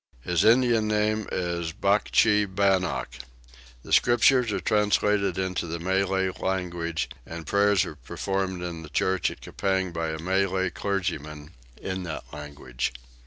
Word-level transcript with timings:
His 0.21 0.43
Indian 0.43 0.87
name 0.87 1.27
is 1.31 1.73
Bachee 1.73 2.47
Bannock. 2.47 3.19
The 3.83 3.93
scriptures 3.93 4.51
are 4.51 4.59
translated 4.59 5.37
into 5.37 5.67
the 5.67 5.77
Malay 5.77 6.31
language 6.39 7.07
and 7.23 7.45
prayers 7.45 7.85
are 7.85 7.97
performed 7.97 8.63
in 8.63 8.81
the 8.81 8.89
church 8.89 9.29
at 9.29 9.41
Coupang 9.41 9.91
by 9.93 10.09
a 10.09 10.17
Malay 10.17 10.71
clergyman, 10.71 11.51
in 11.79 12.01
that 12.01 12.23
language. 12.33 12.93